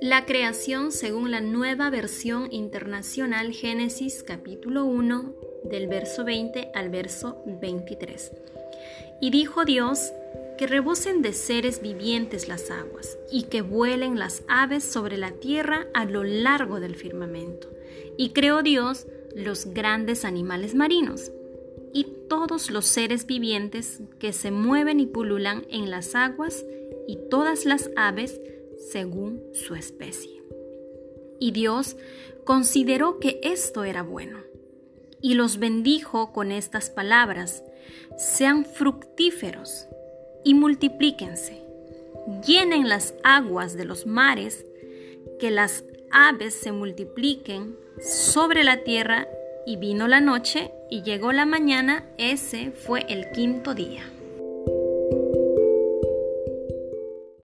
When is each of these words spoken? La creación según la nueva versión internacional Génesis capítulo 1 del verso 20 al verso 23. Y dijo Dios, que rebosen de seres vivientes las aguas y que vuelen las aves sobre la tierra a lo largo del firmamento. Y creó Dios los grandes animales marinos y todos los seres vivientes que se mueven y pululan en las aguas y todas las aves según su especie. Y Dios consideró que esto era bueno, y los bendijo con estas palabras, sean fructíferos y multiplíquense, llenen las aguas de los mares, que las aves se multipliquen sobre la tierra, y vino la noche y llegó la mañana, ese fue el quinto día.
La 0.00 0.26
creación 0.26 0.92
según 0.92 1.30
la 1.30 1.40
nueva 1.40 1.90
versión 1.90 2.52
internacional 2.52 3.52
Génesis 3.52 4.22
capítulo 4.22 4.84
1 4.84 5.34
del 5.64 5.88
verso 5.88 6.24
20 6.24 6.72
al 6.74 6.90
verso 6.90 7.42
23. 7.46 8.32
Y 9.20 9.30
dijo 9.30 9.64
Dios, 9.64 10.12
que 10.58 10.66
rebosen 10.66 11.22
de 11.22 11.32
seres 11.32 11.80
vivientes 11.80 12.48
las 12.48 12.70
aguas 12.70 13.18
y 13.30 13.44
que 13.44 13.62
vuelen 13.62 14.18
las 14.18 14.42
aves 14.48 14.84
sobre 14.84 15.16
la 15.16 15.32
tierra 15.32 15.86
a 15.94 16.04
lo 16.04 16.24
largo 16.24 16.80
del 16.80 16.94
firmamento. 16.94 17.68
Y 18.16 18.30
creó 18.30 18.62
Dios 18.62 19.06
los 19.34 19.66
grandes 19.66 20.24
animales 20.24 20.74
marinos 20.74 21.32
y 21.94 22.08
todos 22.28 22.70
los 22.70 22.84
seres 22.84 23.24
vivientes 23.24 24.02
que 24.18 24.32
se 24.32 24.50
mueven 24.50 25.00
y 25.00 25.06
pululan 25.06 25.64
en 25.70 25.90
las 25.90 26.14
aguas 26.14 26.66
y 27.06 27.16
todas 27.30 27.64
las 27.64 27.88
aves 27.96 28.40
según 28.90 29.42
su 29.54 29.74
especie. 29.74 30.42
Y 31.38 31.52
Dios 31.52 31.96
consideró 32.44 33.20
que 33.20 33.40
esto 33.42 33.84
era 33.84 34.02
bueno, 34.02 34.40
y 35.20 35.34
los 35.34 35.58
bendijo 35.58 36.32
con 36.32 36.52
estas 36.52 36.90
palabras, 36.90 37.62
sean 38.18 38.64
fructíferos 38.64 39.86
y 40.44 40.54
multiplíquense, 40.54 41.62
llenen 42.46 42.88
las 42.88 43.14
aguas 43.22 43.76
de 43.76 43.84
los 43.84 44.06
mares, 44.06 44.66
que 45.38 45.50
las 45.50 45.84
aves 46.10 46.54
se 46.54 46.72
multipliquen 46.72 47.76
sobre 48.00 48.64
la 48.64 48.82
tierra, 48.84 49.28
y 49.66 49.76
vino 49.76 50.08
la 50.08 50.20
noche 50.20 50.72
y 50.90 51.02
llegó 51.02 51.32
la 51.32 51.46
mañana, 51.46 52.04
ese 52.18 52.70
fue 52.70 53.06
el 53.08 53.30
quinto 53.30 53.74
día. 53.74 54.02